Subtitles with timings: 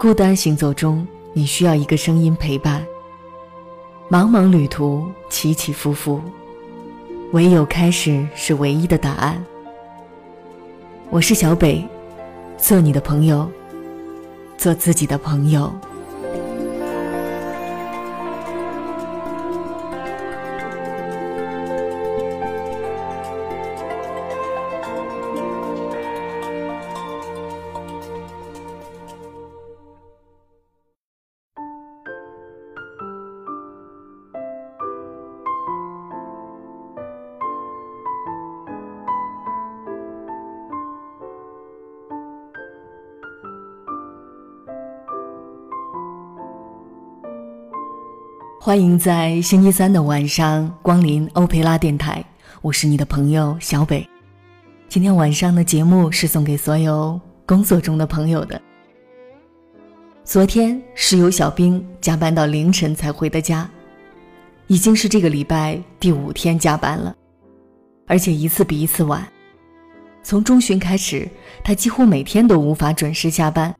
[0.00, 2.82] 孤单行走中，你需要一个声音陪伴。
[4.08, 6.18] 茫茫旅途，起起伏伏，
[7.32, 9.44] 唯有开始是唯一的答案。
[11.10, 11.86] 我是小北，
[12.56, 13.46] 做你的朋友，
[14.56, 15.70] 做自己的朋友。
[48.62, 52.22] 欢迎在星期三的晚上光临欧佩拉电台，
[52.60, 54.06] 我是你的朋友小北。
[54.86, 58.60] 今天晚上的节目是送给所有工作中的朋友的。
[60.24, 63.66] 昨天室友小兵加班到凌晨才回的家，
[64.66, 67.16] 已经是这个礼拜第五天加班了，
[68.06, 69.26] 而且一次比一次晚。
[70.22, 71.26] 从中旬开始，
[71.64, 73.74] 他几乎每天都无法准时下班，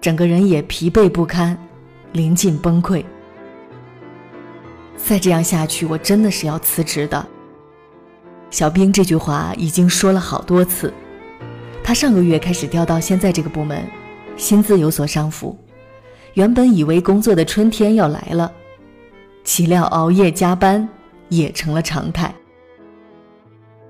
[0.00, 1.54] 整个人也疲惫不堪，
[2.12, 3.04] 临近崩溃。
[4.96, 7.26] 再这样下去，我真的是要辞职的。
[8.50, 10.92] 小兵这句话已经说了好多次。
[11.84, 13.84] 他上个月开始调到现在这个部门，
[14.36, 15.56] 薪资有所上浮，
[16.34, 18.50] 原本以为工作的春天要来了，
[19.44, 20.88] 岂料熬夜加班
[21.28, 22.34] 也成了常态。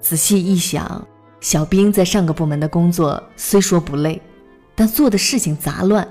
[0.00, 1.06] 仔细一想，
[1.41, 4.20] 小兵在上个部门的工作虽说不累，
[4.74, 6.06] 但做的事情杂乱，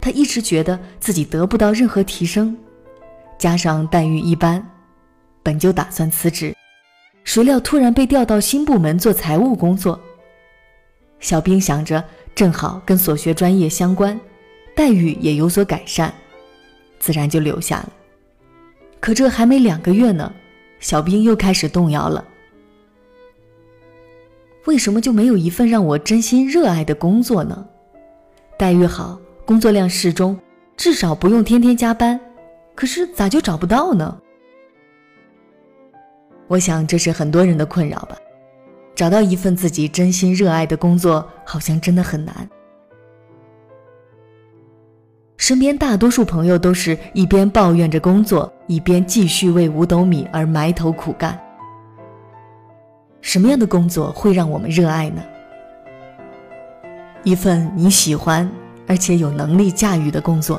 [0.00, 2.56] 他一直觉得自己得不到任何提升。
[3.40, 4.62] 加上待遇一般，
[5.42, 6.54] 本就打算辞职，
[7.24, 9.98] 谁料突然被调到新部门做财务工作。
[11.20, 14.20] 小兵想着正好跟所学专业相关，
[14.76, 16.12] 待遇也有所改善，
[16.98, 17.92] 自然就留下了。
[19.00, 20.30] 可这还没两个月呢，
[20.78, 22.22] 小兵又开始动摇了。
[24.66, 27.66] 为什么就没有一份让我真心热爱的工作呢？
[28.58, 30.38] 待遇好，工作量适中，
[30.76, 32.20] 至少不用天天加班。
[32.80, 34.18] 可是咋就找不到呢？
[36.48, 38.16] 我想这是很多人的困扰吧。
[38.94, 42.48] 找到一份自己真心热爱的工作，好像真的很难。
[45.36, 51.38] 身边大多数朋友都是一边抱怨着工作，一边继续为五斗米而埋头苦干。
[53.20, 55.22] 什么样的工作会让我们热爱呢？
[57.24, 58.50] 一份你喜欢
[58.86, 60.58] 而且有能力驾驭的工作，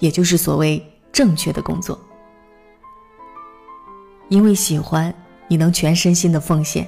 [0.00, 0.84] 也就是所谓。
[1.18, 1.98] 正确的工作，
[4.28, 5.12] 因为喜欢，
[5.48, 6.84] 你能全身心的奉献；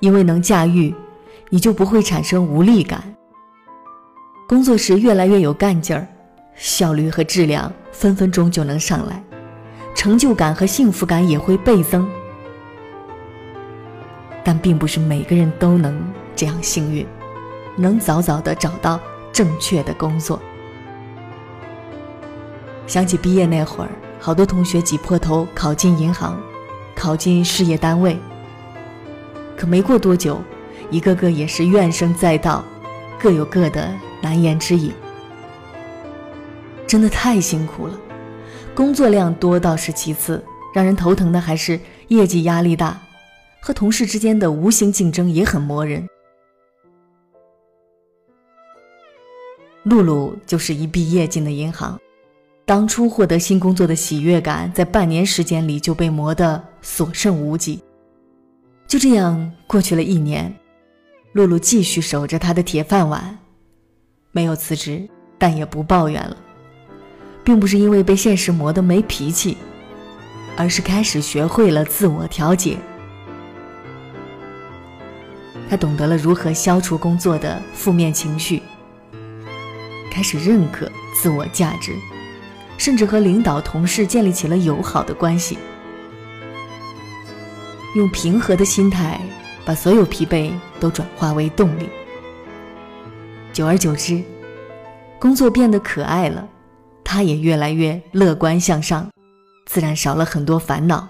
[0.00, 0.94] 因为能驾驭，
[1.50, 3.14] 你就不会产生无力感。
[4.48, 6.08] 工作时越来越有干劲儿，
[6.54, 9.22] 效率和质量分分钟就能上来，
[9.94, 12.08] 成就感和幸福感也会倍增。
[14.42, 16.02] 但并不是每个人都能
[16.34, 17.06] 这样幸运，
[17.76, 18.98] 能早早的找到
[19.30, 20.40] 正确的工作。
[22.92, 26.38] 想起毕业那会儿，好多同学挤破头考进银行，
[26.94, 28.18] 考进事业单位。
[29.56, 30.38] 可没过多久，
[30.90, 32.62] 一个个也是怨声载道，
[33.18, 34.92] 各有各的难言之隐。
[36.86, 37.98] 真的太辛苦了，
[38.74, 40.44] 工作量多倒是其次，
[40.74, 43.00] 让人头疼的还是业绩压力大，
[43.62, 46.06] 和同事之间的无形竞争也很磨人。
[49.84, 51.98] 露露就是一毕业进的银行。
[52.64, 57.82] 当初获得新工作的喜悦感，在半年时间里就被磨得所剩无几。
[58.86, 60.54] 就这样过去了一年，
[61.32, 63.38] 露露继续守着她的铁饭碗，
[64.30, 65.08] 没有辞职，
[65.38, 66.36] 但也不抱怨了，
[67.42, 69.56] 并不是因为被现实磨得没脾气，
[70.56, 72.76] 而是开始学会了自我调节。
[75.68, 78.62] 她懂得了如何消除工作的负面情绪，
[80.12, 81.92] 开始认可自我价值。
[82.82, 85.56] 甚至和领导、同事建立起了友好的关系，
[87.94, 89.20] 用平和的心态
[89.64, 91.88] 把所有疲惫都转化为动力。
[93.52, 94.20] 久而久之，
[95.20, 96.48] 工作变得可爱了，
[97.04, 99.08] 他也越来越乐观向上，
[99.64, 101.08] 自然少了很多烦恼。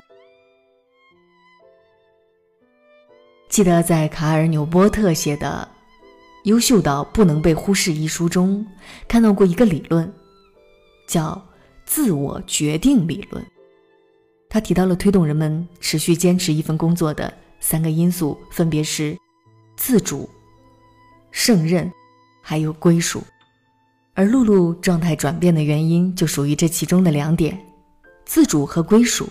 [3.48, 5.66] 记得在卡尔纽波特写的
[6.44, 8.66] 《优秀到不能被忽视》一书中，
[9.08, 10.12] 看到过一个理论，
[11.06, 11.42] 叫。
[11.94, 13.44] 自我决定理论，
[14.48, 17.30] 他提到了推动人们持续坚持一份工作的
[17.60, 19.14] 三个因素，分别是
[19.76, 20.26] 自主、
[21.30, 21.92] 胜任，
[22.40, 23.22] 还有归属。
[24.14, 27.62] 而露露状态转变的原因就属于这其中的两点：
[28.24, 29.28] 自主和归属。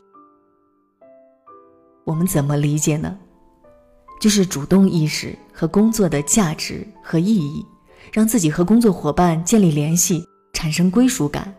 [2.03, 3.17] 我们怎么理解呢？
[4.19, 7.65] 就是主动意识和工作的价值和意义，
[8.13, 10.23] 让自己和工作伙伴建立联系，
[10.53, 11.51] 产生归属感，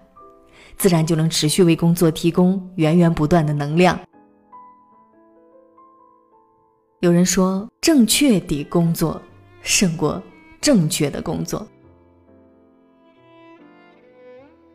[0.83, 3.97] 自然就能持续为工作提供源源不断的能量。
[6.99, 9.23] 有人说，正确的工作
[9.61, 10.21] 胜过
[10.61, 11.65] 正确的工作。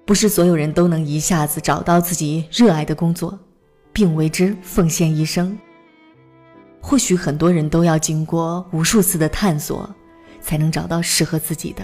[0.05, 3.37] 不是所有人都能一下子找到自己热爱的工作，
[3.91, 5.59] 并为之奉献一生。
[6.79, 9.93] 或许很多人都要经过无数次的探索，
[10.39, 11.83] 才能找到适合自己的；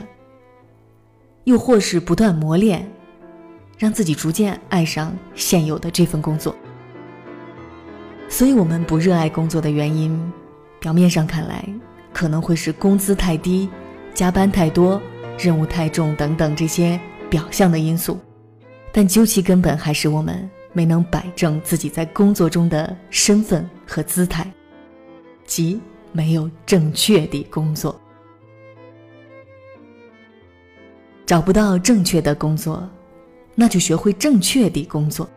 [1.43, 2.89] 又或是不断磨练，
[3.83, 6.55] 让自己逐渐爱上现有的这份工作。
[8.29, 10.17] 所以，我们不热爱工作的原因，
[10.79, 11.67] 表面上看来
[12.13, 13.67] 可能会是工资太低、
[14.13, 15.01] 加班太多、
[15.37, 16.97] 任务太重等等这些
[17.29, 18.17] 表象的因素，
[18.93, 24.49] 但究其根本，还是我们没能摆正自己在工作中的身份和姿态。
[25.45, 25.81] 即
[26.13, 27.99] 没有正确的工作，
[31.25, 32.89] 找不到正确的工作，
[33.55, 35.29] 那就学会正确的工作。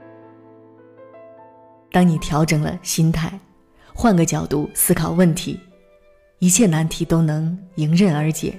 [1.91, 3.39] 当你调整了心态，
[3.95, 5.59] 换个角度思考问题，
[6.39, 8.59] 一切难题都能迎刃而解，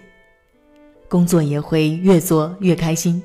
[1.08, 3.22] 工作也会越做越开心。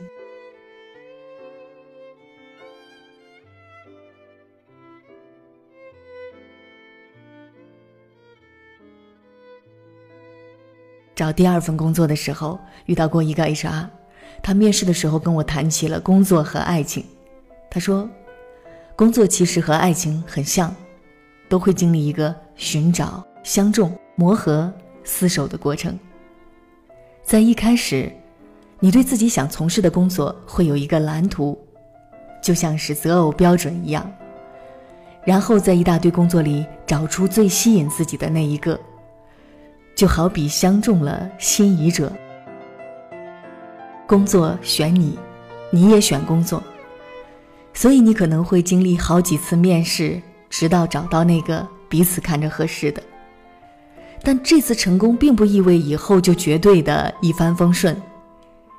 [11.14, 13.86] 找第二份工作的时候，遇到过一个 HR，
[14.42, 17.04] 他面试的时候跟我谈起了工作和爱情。
[17.70, 18.08] 他说，
[18.96, 20.74] 工作其实和爱情很像，
[21.48, 24.72] 都会经历一个寻找、相中、磨合、
[25.04, 25.98] 厮守的过程。
[27.22, 28.12] 在一开始，
[28.80, 31.56] 你对自己想从事的工作会有一个蓝图，
[32.42, 34.12] 就像是择偶标准一样，
[35.24, 38.78] 然后在一大堆工作里找出最吸引自己的那一个。
[39.94, 42.12] 就好比相中了心仪者，
[44.06, 45.18] 工作选你，
[45.70, 46.62] 你也选工作，
[47.72, 50.20] 所以你可能会经历好几次面试，
[50.50, 53.02] 直到找到那个彼此看着合适的。
[54.22, 58.00] 但这次成功并不意味以后就绝对的一帆风顺，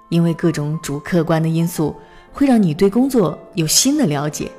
[0.10, 1.96] 因为各种主客观的因素
[2.32, 4.52] 会让你对工作有新的了解，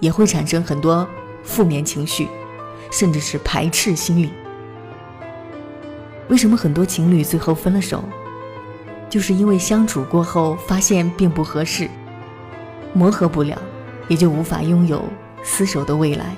[0.00, 1.06] 也会产生很多
[1.42, 2.28] 负面情绪，
[2.90, 4.30] 甚至是排斥心理。
[6.28, 8.02] 为什么很多情侣最后分了手，
[9.16, 11.88] 就是因为相处过后发现并不合适，
[12.92, 13.56] 磨合不了，
[14.08, 15.02] 也就无法拥有
[15.42, 16.36] 厮守的未来。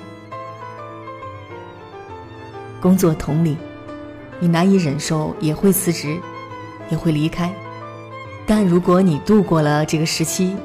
[2.79, 3.57] 工作同理，
[4.39, 6.17] 你难以忍受也会辞职，
[6.89, 7.53] 也会离开。
[8.47, 10.55] 但如果你度过了这个时期，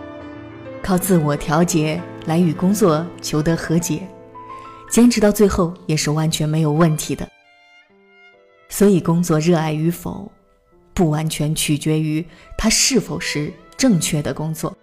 [0.85, 4.07] 靠自我调节来与工作求得和解，
[4.89, 7.29] 坚持到最后也是完全没有问题的。
[8.69, 10.31] 所以，工作热爱与否，
[10.95, 12.25] 不完全取决于
[12.57, 14.75] 它是否是正确的工作，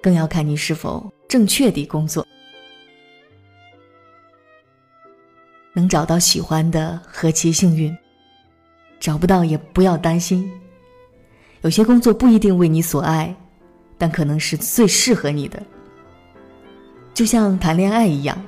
[0.00, 2.26] 更要看你是否正确的工作。
[5.74, 7.92] 能找到喜欢的，何其幸运；
[8.98, 10.50] 找不到也不要担心。
[11.62, 13.34] 有些工作不一定为你所爱，
[13.96, 15.60] 但可能是最适合你的。
[17.12, 18.40] 就像谈恋爱一样，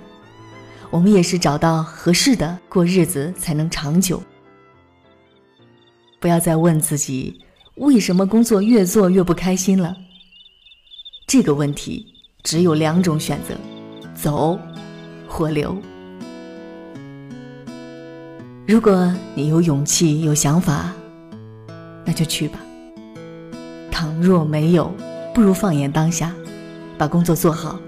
[0.91, 4.23] 我们也是找到合适的过日子才能长久。
[6.21, 7.41] 不要再问自己
[7.77, 9.97] 为什么工作越做越不开心了。
[11.27, 12.07] 这个问题
[12.43, 13.55] 只有两种选择：
[14.15, 14.59] 走
[15.27, 15.75] 或留。
[18.69, 20.93] 如果你有勇气、有想法，
[22.05, 22.61] 那就去吧。
[23.91, 24.93] 倘若没有，
[25.35, 26.35] 不如放眼当下，
[26.99, 27.81] 把工作做好，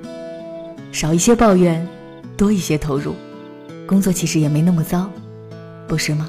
[0.91, 1.87] 少一些抱怨，
[2.37, 3.15] 多一些投入，
[3.87, 5.11] 工作其实也没那么糟，
[5.87, 6.29] 不是吗？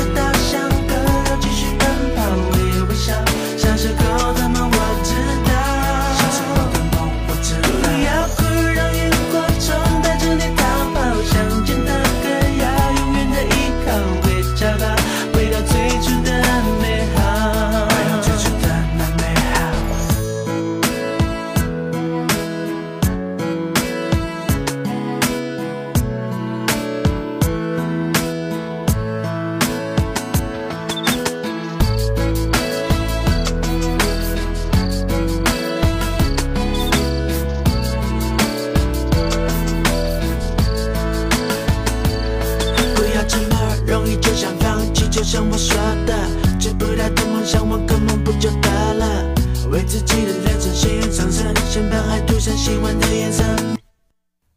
[50.45, 53.43] 为自己的人生信愿上升，先把爱涂上喜欢的颜色。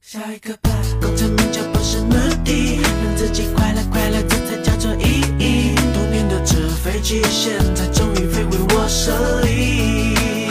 [0.00, 2.14] 下一个吧，功成名就不是目
[2.44, 5.74] 的，让自己快乐快乐，这才叫做意义。
[5.94, 10.48] 童年的纸飞机，现在终于飞回我手里。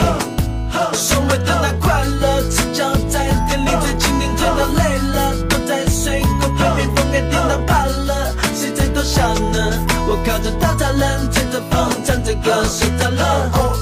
[0.94, 9.86] 所谓的那快乐，赤脚在田里最蜻蜓追到累了，躲在水沟旁边风给电到怕了，谁在偷笑呢？
[10.08, 13.73] 我靠着稻草人，吹着风唱着歌睡着了。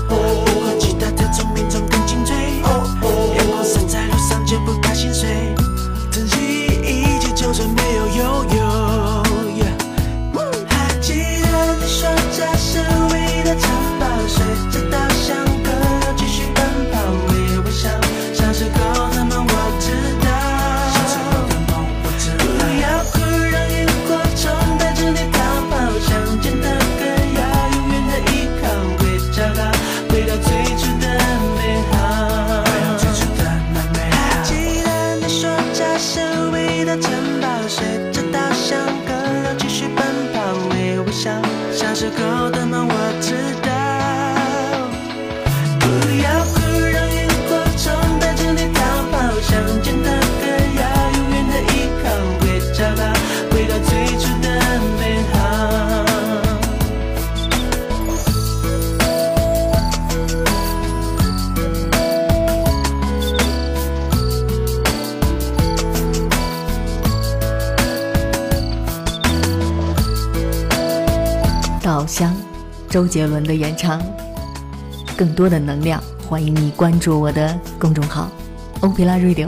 [41.94, 43.34] 小时候的梦我知
[43.68, 43.71] 道。
[72.02, 72.36] 老乡，
[72.90, 74.02] 周杰伦的演唱。
[75.16, 78.28] 更多的能量，欢迎你关注我的公众号
[78.82, 79.48] “欧皮拉 Radio”。